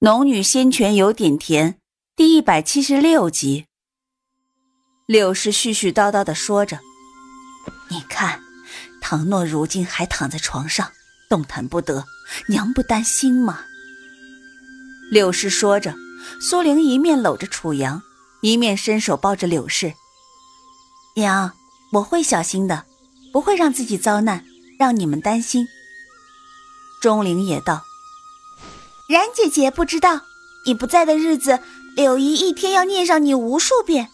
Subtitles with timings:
[0.06, 1.72] 《农女仙泉有点甜》
[2.14, 3.66] 第一百七十六集，
[5.06, 6.78] 柳氏絮絮叨叨的说着
[7.90, 8.40] ：“你看，
[9.00, 10.92] 唐诺如今还躺在床上，
[11.28, 12.04] 动弹不得，
[12.46, 13.64] 娘不担心吗？”
[15.10, 15.96] 柳氏说着，
[16.40, 18.00] 苏玲一面搂着楚阳，
[18.40, 19.94] 一面伸手抱着柳氏
[21.18, 21.54] ：“娘，
[21.94, 22.86] 我会小心的，
[23.32, 24.44] 不会让自己遭难，
[24.78, 25.66] 让你们担心。”
[27.02, 27.87] 钟灵也道。
[29.08, 30.20] 然姐姐不知道，
[30.66, 31.60] 你不在的日子，
[31.96, 34.10] 柳姨一天要念上你无数遍。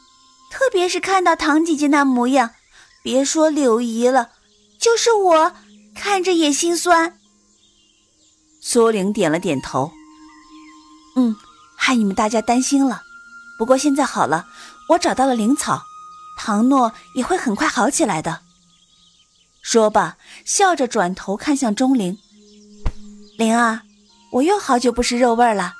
[0.52, 2.52] 特别是看到唐姐姐那模样，
[3.02, 4.30] 别说柳姨了，
[4.78, 5.52] 就是我
[5.96, 7.18] 看着也心酸。
[8.60, 9.90] 苏玲点了点头，
[11.16, 11.34] 嗯，
[11.74, 13.02] 害你们大家担心了。
[13.58, 14.46] 不过现在好了，
[14.90, 15.82] 我找到了灵草，
[16.38, 18.42] 唐诺也会很快好起来的。
[19.60, 22.16] 说罢，笑着转头看向钟灵，
[23.36, 23.80] 灵儿。
[24.34, 25.74] 我又好久不吃肉味了，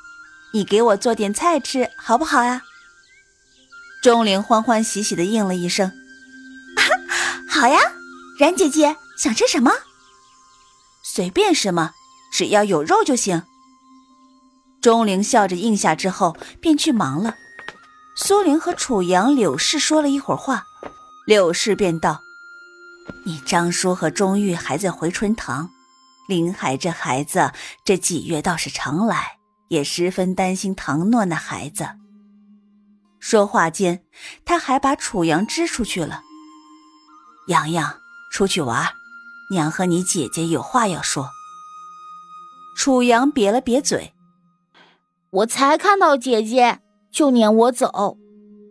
[0.52, 2.62] 你给我做点菜吃好不好呀？
[4.00, 5.91] 钟灵欢欢喜喜的应了一声
[7.50, 7.80] ：“好呀。”
[8.38, 9.72] 冉姐姐想吃什么？
[11.02, 11.91] 随便什么，
[12.33, 13.42] 只要有肉就行。
[14.80, 17.34] 钟灵笑着应下之后，便去忙了。
[18.16, 20.64] 苏玲和楚阳、柳氏说了一会儿话，
[21.27, 22.22] 柳氏便道
[23.27, 25.70] ：“你张叔和钟玉还在回春堂。”
[26.27, 27.53] 林海这孩子
[27.84, 31.89] 这几月倒是常来，也十分担心唐诺那孩子。
[33.20, 34.03] 说话间，
[34.45, 36.22] 他还把楚阳支出去了。
[37.48, 37.98] 洋洋，
[38.30, 38.89] 出去玩，
[39.50, 41.30] 娘和你姐姐有话要说。
[42.77, 44.14] 楚阳瘪了瘪嘴
[45.30, 46.80] ：“我才看到姐姐，
[47.11, 48.19] 就撵我走。”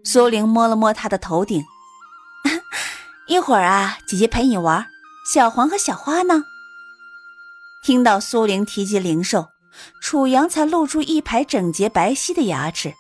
[0.04, 1.64] 苏玲摸了摸他的头顶
[3.28, 4.88] “一会儿啊，姐姐陪你玩。
[5.32, 6.44] 小黄和小花呢？”
[7.84, 9.48] 听到苏玲提及灵兽，
[10.02, 12.94] 楚阳才露出一排整洁白皙的牙齿。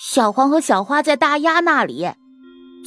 [0.00, 2.08] 小黄和小花在大丫那里，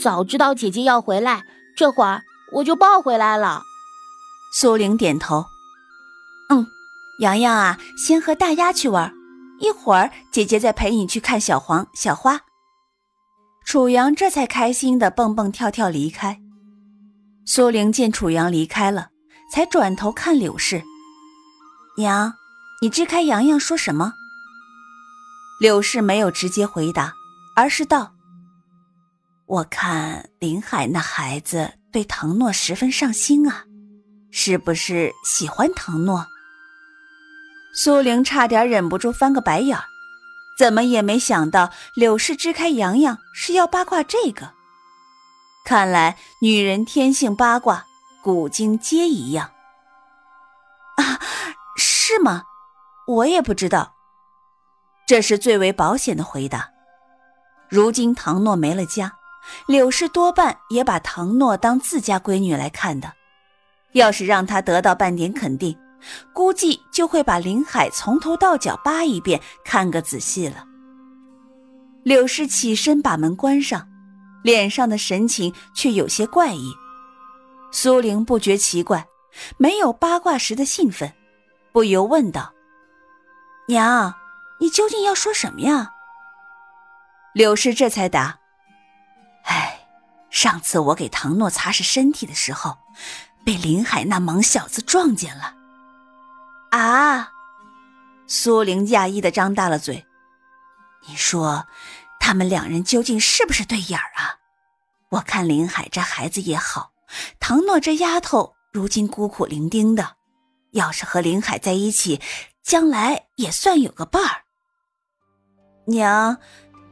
[0.01, 1.43] 早知道姐姐要回来，
[1.75, 2.21] 这会儿
[2.53, 3.63] 我就抱回来了。
[4.53, 5.45] 苏玲点头，
[6.49, 6.65] 嗯，
[7.19, 9.13] 洋洋啊，先和大丫去玩，
[9.59, 12.41] 一会儿姐姐再陪你去看小黄、小花。
[13.65, 16.39] 楚阳这才开心的蹦蹦跳跳离开。
[17.45, 19.09] 苏玲见楚阳离开了。
[19.51, 20.83] 才转头看柳氏，
[21.97, 22.33] 娘，
[22.81, 24.13] 你支开洋洋说什么？
[25.61, 27.13] 柳氏没有直接回答，
[27.55, 28.13] 而是道
[29.47, 33.63] ：“我看林海那孩子对唐诺十分上心啊，
[34.31, 36.27] 是不是喜欢唐诺？”
[37.73, 39.85] 苏玲差点忍不住翻个白眼儿，
[40.57, 44.51] 怎么也没想到柳氏支开洋洋是要八卦这个。
[45.63, 47.85] 看来女人天性八卦。
[48.25, 49.51] 古今皆一样
[50.97, 51.21] 啊？
[51.77, 52.45] 是吗？
[53.05, 53.93] 我也不知道。
[55.05, 56.71] 这是最为保险的回答。
[57.69, 59.13] 如今唐诺没了家，
[59.67, 63.13] 柳氏多半也把唐诺当自家闺女来看的。
[63.91, 65.77] 要是让她得到半点肯定，
[66.33, 70.65] 估计就会把林海从头到脚扒一遍，看个仔细了。
[72.01, 73.87] 柳氏起身把门关上，
[74.41, 76.73] 脸上的神情却有些怪异。
[77.75, 79.05] 苏玲不觉奇怪，
[79.57, 81.13] 没有八卦时的兴奋，
[81.73, 82.53] 不由问道
[83.67, 84.15] ：“娘，
[84.61, 85.91] 你究竟要说什么呀？”
[87.35, 88.39] 柳氏这才答
[89.43, 89.89] ：“哎，
[90.29, 92.77] 上次我给唐诺擦拭身体的时候，
[93.45, 95.53] 被林海那莽小子撞见了。”
[96.71, 97.33] 啊！
[98.25, 100.05] 苏玲讶异的张大了嘴
[101.09, 101.67] ：“你说，
[102.21, 104.39] 他们两人究竟是不是对眼儿啊？
[105.09, 106.91] 我看林海这孩子也好。”
[107.39, 110.15] 唐诺这丫头如今孤苦伶仃的，
[110.71, 112.19] 要是和林海在一起，
[112.63, 114.41] 将来也算有个伴儿。
[115.85, 116.37] 娘，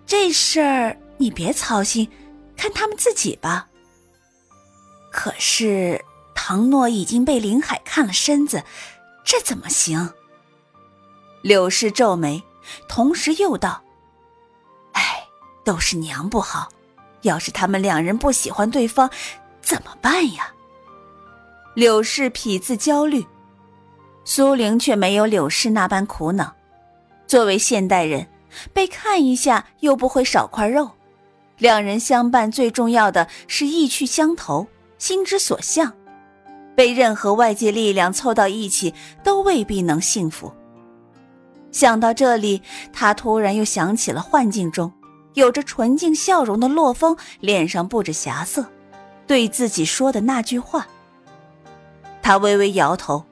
[0.05, 2.09] 这事儿你别操心，
[2.55, 3.67] 看他们自己吧。
[5.11, 6.03] 可是
[6.33, 8.63] 唐诺已经被林海看了身子，
[9.23, 10.13] 这怎么行？
[11.41, 12.41] 柳氏皱眉，
[12.87, 13.83] 同时又道
[14.93, 15.27] ：“哎，
[15.65, 16.69] 都是娘不好，
[17.23, 19.09] 要是他们两人不喜欢对方。”
[19.73, 20.53] 怎么办呀？
[21.73, 23.25] 柳氏痞子焦虑，
[24.23, 26.53] 苏玲却没有柳氏那般苦恼。
[27.25, 28.27] 作为现代人，
[28.71, 30.91] 被看一下又不会少块肉。
[31.57, 34.67] 两人相伴最重要的是意趣相投，
[34.99, 35.91] 心之所向。
[36.75, 38.93] 被任何外界力量凑到一起，
[39.23, 40.53] 都未必能幸福。
[41.71, 42.61] 想到这里，
[42.91, 44.93] 他突然又想起了幻境中
[45.33, 48.69] 有着纯净笑容的洛风，脸上布着霞色。
[49.25, 50.87] 对自己说的那句话，
[52.21, 53.25] 他微微摇头，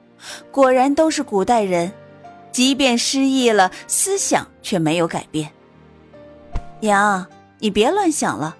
[0.50, 1.92] 果然都是古代人，
[2.50, 5.52] 即便失忆了，思想却没有改变。
[6.80, 7.26] 娘，
[7.58, 8.56] 你别乱想了，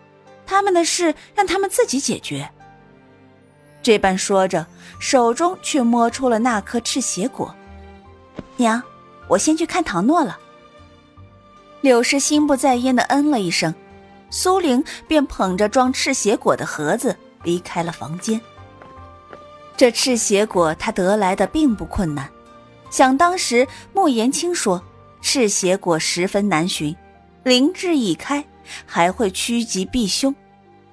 [0.46, 2.48] 他们的事让他们自己解决。
[3.82, 4.66] 这般说着，
[5.00, 7.54] 手中却摸出了那颗赤血果。
[8.56, 8.80] 娘，
[9.26, 10.38] 我先去看唐诺了。
[11.80, 13.74] 柳氏心不在焉的嗯了一声，
[14.32, 17.14] 苏玲便捧着装赤血果的盒子
[17.44, 18.40] 离开了房间。
[19.76, 22.28] 这赤血果他得来的并不困难，
[22.90, 24.82] 想当时莫言青说
[25.20, 26.96] 赤血果十分难寻，
[27.44, 28.42] 灵智已开，
[28.86, 30.34] 还会趋吉避凶，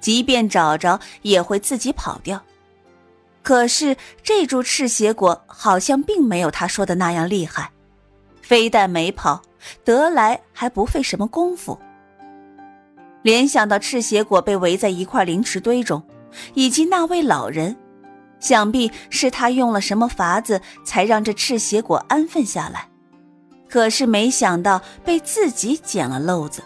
[0.00, 2.42] 即便找着也会自己跑掉。
[3.42, 7.70] 可是这株赤血果好像并没有他说的那样厉害，
[8.42, 9.40] 非但没跑，
[9.82, 11.78] 得来还不费什么功夫。
[13.22, 16.02] 联想到赤血果被围在一块灵池堆中，
[16.54, 17.76] 以及那位老人，
[18.38, 22.88] 想必是他用了什么法子才让这赤血果安分下来。
[23.68, 26.62] 可是没想到被自己捡了漏子。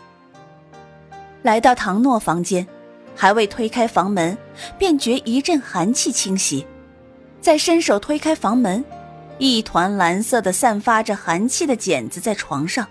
[1.42, 2.66] 来到唐诺房间。
[3.16, 4.36] 还未推开房门，
[4.76, 6.66] 便觉一阵寒气侵袭。
[7.40, 8.84] 再伸手推开房门，
[9.38, 12.84] 一团蓝色的、散发着寒气的茧子在床上，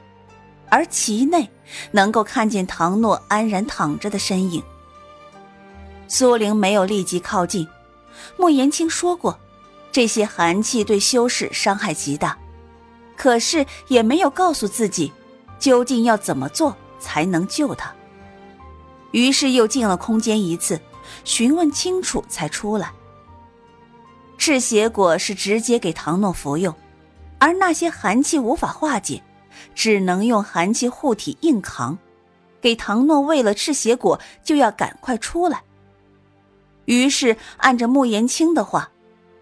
[0.74, 1.52] 而其内
[1.92, 4.64] 能够看见唐诺安然躺着的身影。
[6.08, 7.68] 苏玲没有立即靠近。
[8.38, 9.40] 莫言青说过，
[9.92, 12.36] 这些寒气对修士伤害极大，
[13.16, 15.14] 可是也没有告诉自己，
[15.60, 17.94] 究竟要怎么做才能救他。
[19.12, 20.82] 于是又进了空间一次，
[21.24, 22.92] 询问清楚才出来。
[24.40, 26.74] 赤血果是直接给唐诺服用，
[27.38, 29.22] 而那些寒气无法化解，
[29.76, 31.98] 只能用寒气护体硬扛。
[32.62, 35.64] 给唐诺喂了赤血果，就要赶快出来。
[36.86, 38.90] 于是按着穆言青的话，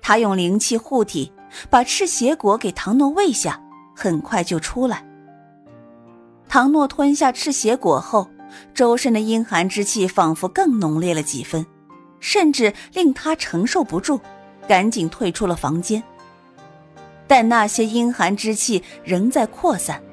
[0.02, 1.32] 他用灵气护体，
[1.70, 3.62] 把赤血果给唐诺喂下，
[3.96, 5.06] 很快就出来。
[6.48, 8.30] 唐诺吞下赤血果后。
[8.74, 11.66] 周身的阴寒之气仿佛更浓烈了几分，
[12.20, 14.20] 甚至令他承受不住，
[14.68, 16.04] 赶紧退出了房间。
[17.32, 20.04] 但那些阴寒之气仍在扩散。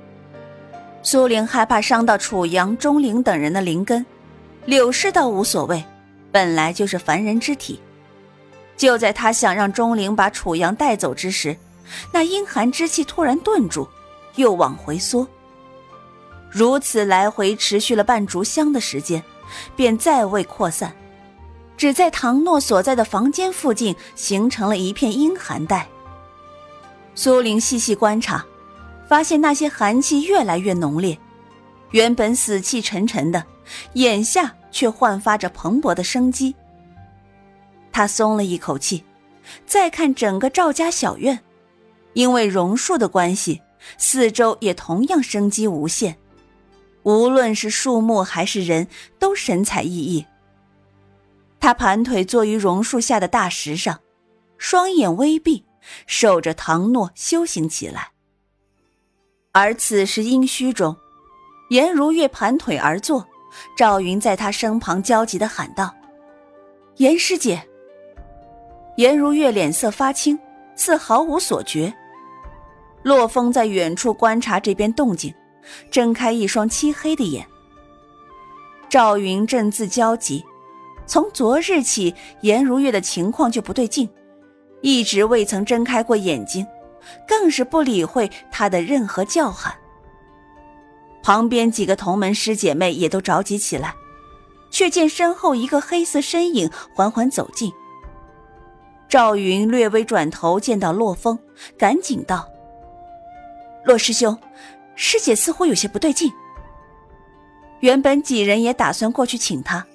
[1.03, 4.07] 苏玲害怕伤到楚阳、钟灵等人的灵根，
[4.67, 5.85] 柳氏倒无所谓，
[6.31, 7.81] 本来就是凡人之体。
[8.77, 11.57] 就在他想让钟灵把楚阳带走之时，
[12.13, 13.89] 那阴寒之气突然顿住，
[14.37, 15.27] 又往回缩。
[16.49, 19.21] 如此来回持续了半炷香的时间，
[19.75, 20.93] 便再未扩散，
[21.77, 25.89] 只在唐诺所在的房间附近形成了一片阴寒带。
[27.21, 28.47] 苏玲细细观察，
[29.09, 31.19] 发现那些寒气越来越浓烈，
[31.91, 33.45] 原本死气沉沉的，
[33.95, 36.55] 眼下却焕发着蓬勃的生机。
[37.91, 39.03] 他松了一口气，
[39.67, 41.41] 再看整个赵家小院，
[42.13, 43.63] 因为榕树的关系，
[43.97, 46.17] 四周也同样生机无限。
[47.03, 48.87] 无论是树木还是人，
[49.19, 50.25] 都神采奕奕。
[51.59, 53.99] 他盘腿坐于榕树下的大石上，
[54.57, 55.65] 双眼微闭，
[56.07, 58.13] 守着唐诺修行起来。
[59.53, 60.97] 而此时阴虚中，
[61.71, 63.27] 颜如月盘腿而坐，
[63.77, 65.95] 赵云在他身旁焦急地喊道
[66.99, 67.63] ：“颜师姐。”
[68.97, 70.39] 颜如月脸色发青，
[70.75, 71.95] 似毫无所觉。
[73.03, 75.35] 洛风在远处观察这边动静。
[75.91, 77.47] 睁开一双漆黑的眼。
[78.89, 80.43] 赵云正自焦急，
[81.07, 84.09] 从昨日起，颜如月的情况就不对劲，
[84.81, 86.67] 一直未曾睁开过眼睛，
[87.27, 89.75] 更是不理会他的任何叫喊。
[91.23, 93.95] 旁边几个同门师姐妹也都着急起来，
[94.71, 97.73] 却见身后一个黑色身影缓缓走近。
[99.09, 101.39] 赵云略微转头，见到洛风，
[101.79, 102.49] 赶紧道
[103.85, 104.39] ：“洛师兄。”
[105.01, 106.33] 师姐似乎有些不对劲。
[107.81, 109.87] 原本几人也打算过去请他，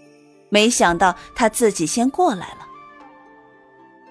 [0.49, 2.67] 没想到他自己先过来了。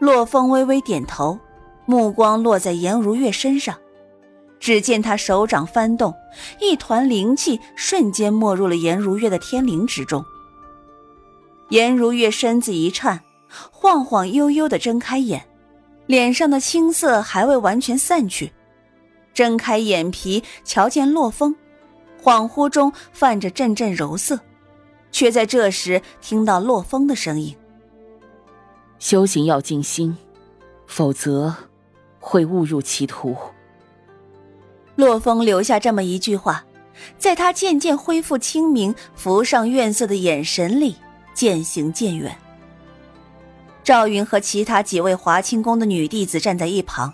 [0.03, 1.39] 洛风微微点头，
[1.87, 3.79] 目光落在颜如月身上，
[4.59, 6.13] 只见他手掌翻动，
[6.61, 10.25] 一团灵气瞬间没入了颜如月的天灵之中。
[11.69, 13.21] 颜如月身子一颤，
[13.71, 15.47] 晃晃悠悠的睁开眼，
[16.07, 18.53] 脸上的青色还未完全散去。
[19.33, 21.55] 睁开眼皮，瞧见洛风，
[22.21, 24.41] 恍惚中泛着阵阵柔色，
[25.13, 27.57] 却在这时听到洛风的声音
[29.03, 30.17] ：“修行要静心，
[30.87, 31.53] 否则
[32.21, 33.37] 会误入歧途。”
[34.95, 36.65] 洛风留下这么一句话，
[37.19, 40.95] 在他渐渐恢复清明、浮上怨色的眼神里
[41.35, 42.39] 渐行渐远。
[43.83, 47.13] 赵云和其他几位华清宫的女弟子站在一旁。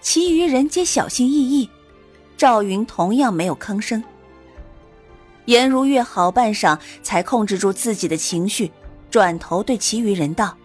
[0.00, 1.68] 其余人皆小心翼翼，
[2.36, 4.02] 赵云同样没有吭声。
[5.46, 8.70] 颜如月好半晌才控制住自己的情绪，
[9.10, 10.56] 转头对其余人道：“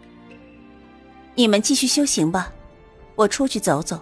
[1.35, 2.51] 你们继续修行吧，
[3.15, 3.99] 我出去走走。”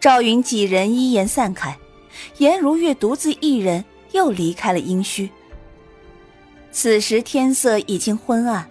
[0.00, 1.78] 赵云几人依言散开，
[2.38, 5.30] 颜如月独自一人又离开了阴虚。
[6.70, 8.68] 此时天色已经昏暗，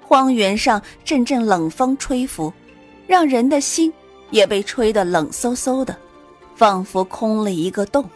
[0.00, 2.52] 荒原上阵阵冷风吹拂，
[3.06, 3.92] 让人的心
[4.30, 5.96] 也被吹得冷飕飕的，
[6.56, 8.08] 仿佛空了一个洞。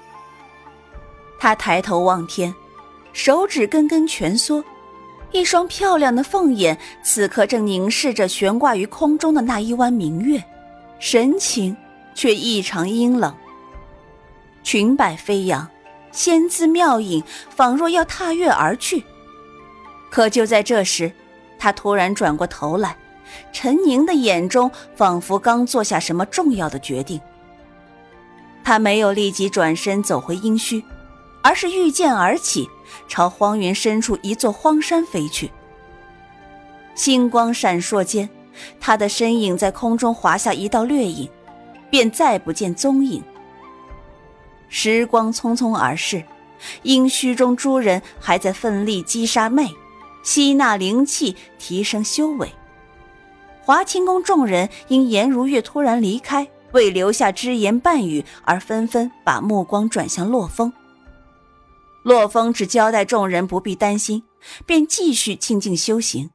[1.38, 2.52] 他抬头望天，
[3.12, 4.64] 手指根根蜷缩，
[5.32, 10.42] 一双漂亮的凤眼此刻正凝视着悬挂于空中的那一弯明月，
[10.98, 11.76] 神情
[12.14, 13.34] 却异常阴冷。
[14.62, 15.68] 裙摆飞扬，
[16.10, 19.04] 仙姿妙影，仿若要踏月而去。
[20.10, 21.12] 可就在这时，
[21.58, 22.96] 他突然转过头来，
[23.52, 27.20] 沉凝的眼中仿佛刚做下什么重要的决定。
[28.64, 30.82] 他没有立即转身走回阴虚。
[31.46, 32.68] 而是御剑而起，
[33.06, 35.48] 朝荒原深处一座荒山飞去。
[36.96, 38.28] 星光闪烁间，
[38.80, 41.30] 他的身影在空中划下一道掠影，
[41.88, 43.22] 便再不见踪影。
[44.68, 46.20] 时光匆匆而逝，
[46.82, 49.72] 阴虚中诸人还在奋力击杀魅，
[50.24, 52.50] 吸纳灵气，提升修为。
[53.62, 60.72] 华清宫众人因颜如月突然离开，未留下只言半语，而纷纷把目光转向洛风。
[62.06, 64.22] 洛风只交代众人不必担心，
[64.64, 66.30] 便继续静静修行。